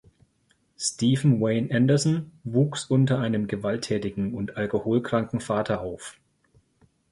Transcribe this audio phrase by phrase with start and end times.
[0.79, 6.17] Stephen Wayne Anderson wuchs unter einem gewalttätigen und alkoholkranken Vater auf.